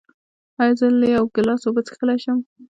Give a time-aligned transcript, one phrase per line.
[0.61, 2.39] ایا زه له یو ګیلاس اوبه څښلی شم؟